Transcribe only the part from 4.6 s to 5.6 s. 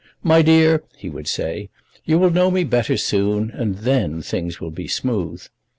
be smooth."